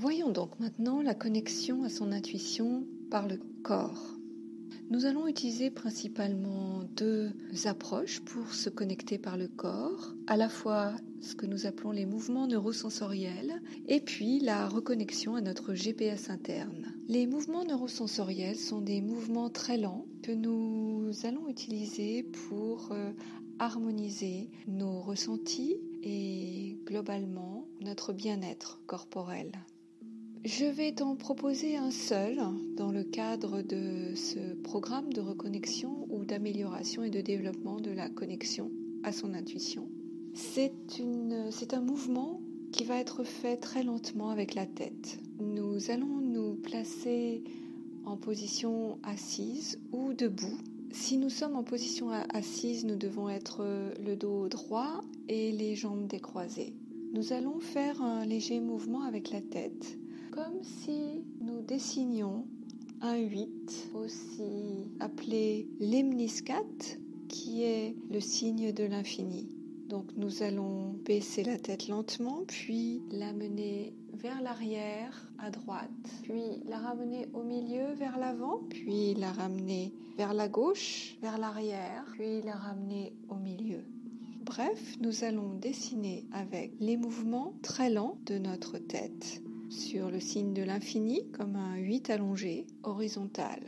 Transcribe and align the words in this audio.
Voyons 0.00 0.30
donc 0.30 0.58
maintenant 0.58 1.02
la 1.02 1.12
connexion 1.12 1.84
à 1.84 1.90
son 1.90 2.10
intuition 2.10 2.86
par 3.10 3.28
le 3.28 3.38
corps. 3.62 4.16
Nous 4.88 5.04
allons 5.04 5.26
utiliser 5.26 5.70
principalement 5.70 6.84
deux 6.96 7.34
approches 7.66 8.20
pour 8.20 8.54
se 8.54 8.70
connecter 8.70 9.18
par 9.18 9.36
le 9.36 9.46
corps, 9.46 10.14
à 10.26 10.38
la 10.38 10.48
fois 10.48 10.94
ce 11.20 11.34
que 11.34 11.44
nous 11.44 11.66
appelons 11.66 11.90
les 11.90 12.06
mouvements 12.06 12.46
neurosensoriels 12.46 13.60
et 13.88 14.00
puis 14.00 14.40
la 14.40 14.68
reconnexion 14.68 15.34
à 15.34 15.42
notre 15.42 15.74
GPS 15.74 16.30
interne. 16.30 16.94
Les 17.06 17.26
mouvements 17.26 17.66
neurosensoriels 17.66 18.56
sont 18.56 18.80
des 18.80 19.02
mouvements 19.02 19.50
très 19.50 19.76
lents 19.76 20.06
que 20.22 20.32
nous 20.32 21.10
allons 21.24 21.46
utiliser 21.46 22.22
pour 22.22 22.92
euh, 22.92 23.12
harmoniser 23.58 24.48
nos 24.66 25.02
ressentis 25.02 25.76
et 26.02 26.78
globalement 26.86 27.68
notre 27.82 28.14
bien-être 28.14 28.80
corporel. 28.86 29.52
Je 30.42 30.64
vais 30.64 30.92
t'en 30.92 31.16
proposer 31.16 31.76
un 31.76 31.90
seul 31.90 32.40
dans 32.74 32.90
le 32.90 33.04
cadre 33.04 33.60
de 33.60 34.14
ce 34.14 34.54
programme 34.62 35.12
de 35.12 35.20
reconnexion 35.20 36.06
ou 36.08 36.24
d'amélioration 36.24 37.02
et 37.02 37.10
de 37.10 37.20
développement 37.20 37.78
de 37.78 37.90
la 37.90 38.08
connexion 38.08 38.70
à 39.02 39.12
son 39.12 39.34
intuition. 39.34 39.90
C'est 40.32 40.72
un 41.74 41.80
mouvement 41.82 42.40
qui 42.72 42.84
va 42.84 42.96
être 42.96 43.22
fait 43.22 43.58
très 43.58 43.82
lentement 43.82 44.30
avec 44.30 44.54
la 44.54 44.64
tête. 44.64 45.18
Nous 45.40 45.90
allons 45.90 46.22
nous 46.22 46.54
placer 46.54 47.44
en 48.06 48.16
position 48.16 48.98
assise 49.02 49.78
ou 49.92 50.14
debout. 50.14 50.56
Si 50.90 51.18
nous 51.18 51.28
sommes 51.28 51.54
en 51.54 51.64
position 51.64 52.08
assise, 52.32 52.86
nous 52.86 52.96
devons 52.96 53.28
être 53.28 53.62
le 54.02 54.16
dos 54.16 54.48
droit 54.48 55.02
et 55.28 55.52
les 55.52 55.76
jambes 55.76 56.06
décroisées. 56.06 56.72
Nous 57.12 57.34
allons 57.34 57.60
faire 57.60 58.00
un 58.00 58.24
léger 58.24 58.60
mouvement 58.60 59.02
avec 59.02 59.32
la 59.32 59.42
tête 59.42 59.99
comme 60.30 60.62
si 60.62 61.24
nous 61.40 61.62
dessinions 61.62 62.46
un 63.02 63.16
8, 63.16 63.90
aussi 63.94 64.88
appelé 65.00 65.66
lemniscate, 65.80 66.98
qui 67.28 67.62
est 67.62 67.96
le 68.10 68.20
signe 68.20 68.72
de 68.72 68.84
l'infini. 68.84 69.48
Donc 69.88 70.06
nous 70.16 70.42
allons 70.42 70.92
baisser 71.04 71.42
la 71.42 71.58
tête 71.58 71.88
lentement, 71.88 72.44
puis 72.46 73.02
l'amener 73.10 73.94
vers 74.12 74.40
l'arrière 74.42 75.32
à 75.38 75.50
droite, 75.50 75.90
puis 76.22 76.62
la 76.66 76.78
ramener 76.78 77.26
au 77.32 77.42
milieu 77.42 77.94
vers 77.94 78.18
l'avant, 78.18 78.60
puis 78.68 79.14
la 79.14 79.32
ramener 79.32 79.92
vers 80.16 80.34
la 80.34 80.48
gauche, 80.48 81.16
vers 81.22 81.38
l'arrière, 81.38 82.04
puis 82.12 82.42
la 82.42 82.54
ramener 82.54 83.14
au 83.28 83.36
milieu. 83.36 83.82
Bref, 84.44 84.96
nous 85.00 85.24
allons 85.24 85.54
dessiner 85.54 86.26
avec 86.32 86.72
les 86.80 86.96
mouvements 86.96 87.54
très 87.62 87.90
lents 87.90 88.18
de 88.26 88.38
notre 88.38 88.78
tête 88.78 89.42
sur 89.70 90.10
le 90.10 90.20
signe 90.20 90.52
de 90.52 90.62
l'infini 90.62 91.30
comme 91.32 91.56
un 91.56 91.76
8 91.76 92.10
allongé, 92.10 92.66
horizontal. 92.82 93.60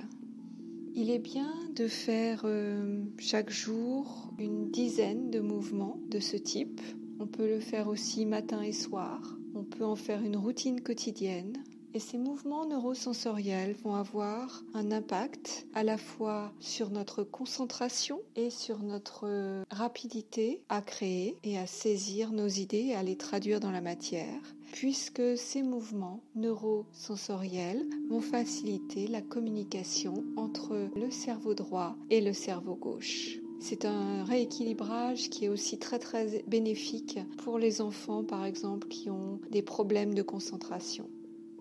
Il 0.94 1.11
est 1.11 1.19
bien 1.19 1.55
de 1.75 1.89
faire 1.89 2.42
euh, 2.44 3.03
chaque 3.19 3.50
jour 3.50 4.31
une 4.39 4.70
dizaine 4.70 5.31
de 5.31 5.41
mouvements 5.41 5.98
de 6.09 6.20
ce 6.20 6.36
type. 6.36 6.81
On 7.19 7.27
peut 7.27 7.48
le 7.48 7.61
faire 7.61 7.89
aussi 7.89 8.27
matin 8.27 8.61
et 8.62 8.72
soir. 8.72 9.39
On 9.55 9.64
peut 9.64 9.84
en 9.84 9.97
faire 9.97 10.22
une 10.22 10.36
routine 10.36 10.83
quotidienne. 10.83 11.62
Et 11.94 11.98
ces 11.98 12.19
mouvements 12.19 12.66
neurosensoriels 12.66 13.75
vont 13.84 13.94
avoir 13.94 14.62
un 14.75 14.92
impact 14.92 15.66
à 15.75 15.84
la 15.84 15.98
fois 15.98 16.53
sur 16.59 16.91
notre 16.91 17.22
concentration 17.22 18.20
et 18.34 18.48
sur 18.48 18.83
notre 18.83 19.64
rapidité 19.70 20.62
à 20.70 20.81
créer 20.81 21.37
et 21.44 21.59
à 21.59 21.66
saisir 21.66 22.33
nos 22.33 22.48
idées 22.48 22.87
et 22.89 22.94
à 22.94 23.03
les 23.03 23.16
traduire 23.16 23.61
dans 23.61 23.70
la 23.70 23.83
matière 23.83 24.41
puisque 24.73 25.37
ces 25.37 25.62
mouvements 25.62 26.20
neurosensoriels 26.34 27.87
vont 28.09 28.20
faciliter 28.20 29.06
la 29.06 29.23
communication 29.23 30.25
entre 30.37 30.89
le 30.97 31.11
cerveau 31.11 31.55
droit 31.55 31.95
et 32.11 32.20
le 32.20 32.33
cerveau 32.33 32.75
gauche. 32.75 33.38
C'est 33.60 33.84
un 33.84 34.25
rééquilibrage 34.25 35.31
qui 35.31 35.44
est 35.44 35.49
aussi 35.49 35.78
très 35.78 36.00
très 36.00 36.43
bénéfique 36.49 37.21
pour 37.38 37.59
les 37.59 37.81
enfants 37.81 38.25
par 38.25 38.44
exemple 38.44 38.88
qui 38.88 39.09
ont 39.09 39.38
des 39.50 39.62
problèmes 39.62 40.15
de 40.15 40.22
concentration. 40.22 41.09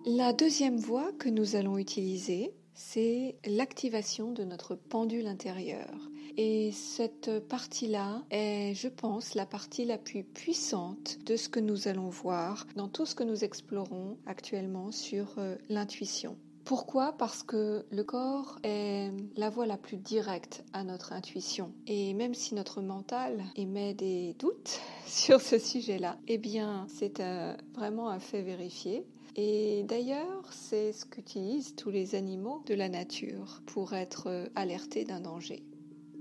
La 0.04 0.32
deuxième 0.32 0.78
voie 0.78 1.12
que 1.12 1.28
nous 1.28 1.54
allons 1.54 1.78
utiliser, 1.78 2.52
c'est 2.74 3.36
l'activation 3.46 4.32
de 4.32 4.44
notre 4.44 4.74
pendule 4.74 5.26
intérieur. 5.26 5.90
Et 6.36 6.72
cette 6.72 7.46
partie-là 7.48 8.22
est, 8.30 8.74
je 8.74 8.88
pense, 8.88 9.34
la 9.34 9.44
partie 9.44 9.84
la 9.84 9.98
plus 9.98 10.24
puissante 10.24 11.18
de 11.26 11.36
ce 11.36 11.48
que 11.48 11.60
nous 11.60 11.88
allons 11.88 12.08
voir 12.08 12.66
dans 12.74 12.88
tout 12.88 13.04
ce 13.04 13.14
que 13.14 13.24
nous 13.24 13.44
explorons 13.44 14.16
actuellement 14.26 14.92
sur 14.92 15.34
euh, 15.38 15.56
l'intuition. 15.68 16.36
Pourquoi? 16.64 17.12
Parce 17.12 17.42
que 17.42 17.84
le 17.90 18.04
corps 18.04 18.58
est 18.62 19.10
la 19.36 19.50
voie 19.50 19.66
la 19.66 19.76
plus 19.76 19.96
directe 19.96 20.64
à 20.72 20.84
notre 20.84 21.12
intuition. 21.12 21.72
Et 21.86 22.14
même 22.14 22.34
si 22.34 22.54
notre 22.54 22.80
mental 22.80 23.44
émet 23.56 23.94
des 23.94 24.34
doutes 24.38 24.80
sur 25.06 25.40
ce 25.40 25.58
sujet-là, 25.58 26.16
eh 26.28 26.38
bien, 26.38 26.86
c'est 26.88 27.20
euh, 27.20 27.54
vraiment 27.74 28.08
un 28.08 28.20
fait 28.20 28.42
vérifié. 28.42 29.04
Et 29.36 29.82
d'ailleurs, 29.84 30.52
c'est 30.52 30.92
ce 30.92 31.06
qu'utilisent 31.06 31.74
tous 31.74 31.90
les 31.90 32.14
animaux 32.14 32.62
de 32.66 32.74
la 32.74 32.88
nature 32.88 33.62
pour 33.66 33.94
être 33.94 34.28
euh, 34.28 34.46
alertés 34.54 35.04
d'un 35.04 35.20
danger. 35.20 35.64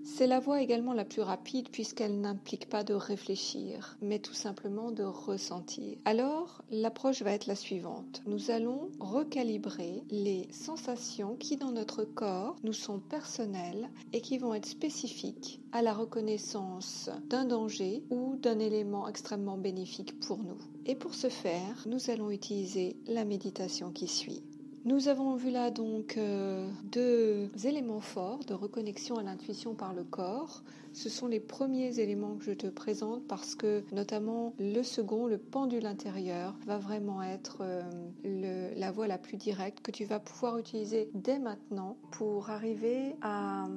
C'est 0.04 0.28
la 0.28 0.40
voie 0.40 0.62
également 0.62 0.94
la 0.94 1.06
plus 1.06 1.22
rapide 1.22 1.70
puisqu'elle 1.70 2.20
n'implique 2.22 2.70
pas 2.70 2.84
de 2.84 2.94
réfléchir, 2.94 3.98
mais 4.02 4.20
tout 4.20 4.34
simplement 4.34 4.92
de 4.92 5.04
ressentir. 5.04 5.98
Alors, 6.06 6.64
l'approche 6.72 7.22
va 7.22 7.34
être 7.34 7.46
la 7.46 7.56
suivante. 7.56 8.24
Nous 8.26 8.50
allons 8.50 8.90
recalibrer 9.00 10.04
les 10.10 10.48
sensations 10.52 11.36
qui 11.36 11.56
dans 11.56 11.72
notre 11.72 12.04
corps 12.04 12.56
nous 12.64 12.74
sont 12.74 13.00
personnelles 13.00 13.90
et 14.12 14.22
qui 14.22 14.40
vont 14.40 14.56
être 14.56 14.66
spécifiques 14.66 15.62
à 15.72 15.82
la 15.82 15.94
reconnaissance 15.94 17.10
d'un 17.30 17.46
danger 17.46 18.04
ou 18.10 18.38
d'un 18.38 18.58
élément 18.58 19.08
extrêmement 19.08 19.58
bénéfique 19.58 20.20
pour 20.20 20.40
nous. 20.40 20.58
Et 20.86 20.96
pour 20.96 21.14
ce 21.14 21.30
faire, 21.30 21.86
nous 21.86 22.10
allons 22.10 22.32
utiliser 22.32 22.96
la 23.08 23.24
méditation 23.24 23.92
qui 23.92 24.08
suit. 24.08 24.42
Nous 24.84 25.10
avons 25.10 25.36
vu 25.36 25.52
là 25.52 25.70
donc 25.70 26.18
euh, 26.18 26.68
deux 26.86 27.52
éléments 27.66 28.02
forts 28.02 28.40
de 28.46 28.56
reconnexion 28.56 29.18
à 29.18 29.24
l'intuition 29.24 29.76
par 29.76 29.94
le 29.94 30.04
corps. 30.04 30.64
Ce 30.94 31.08
sont 31.08 31.28
les 31.28 31.40
premiers 31.40 32.00
éléments 32.00 32.36
que 32.36 32.46
je 32.46 32.54
te 32.54 32.66
présente 32.66 33.28
parce 33.28 33.54
que 33.54 33.84
notamment 33.92 34.56
le 34.58 34.82
second, 34.82 35.28
le 35.28 35.38
pendule 35.38 35.86
intérieur, 35.86 36.56
va 36.66 36.80
vraiment 36.80 37.22
être 37.22 37.60
euh, 37.62 38.74
la 38.76 38.92
voie 38.92 39.06
la 39.06 39.20
plus 39.20 39.38
directe 39.38 39.82
que 39.82 39.92
tu 39.92 40.04
vas 40.06 40.20
pouvoir 40.20 40.58
utiliser 40.58 41.12
dès 41.14 41.38
maintenant 41.38 41.96
pour 42.10 42.50
arriver 42.50 43.16
à 43.22 43.68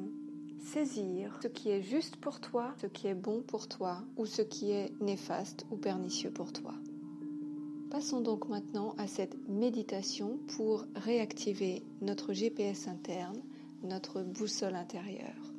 saisir 0.64 1.38
ce 1.42 1.48
qui 1.48 1.68
est 1.68 1.82
juste 1.82 2.16
pour 2.16 2.40
toi, 2.40 2.72
ce 2.80 2.86
qui 2.86 3.08
est 3.08 3.14
bon 3.14 3.42
pour 3.42 3.68
toi 3.68 3.98
ou 4.16 4.24
ce 4.24 4.40
qui 4.40 4.70
est 4.70 4.90
néfaste 5.02 5.66
ou 5.70 5.76
pernicieux 5.76 6.30
pour 6.30 6.50
toi. 6.50 6.72
Passons 7.94 8.20
donc 8.20 8.48
maintenant 8.48 8.96
à 8.98 9.06
cette 9.06 9.38
méditation 9.46 10.40
pour 10.48 10.84
réactiver 10.96 11.84
notre 12.00 12.32
GPS 12.32 12.88
interne, 12.88 13.40
notre 13.84 14.20
boussole 14.20 14.74
intérieure. 14.74 15.53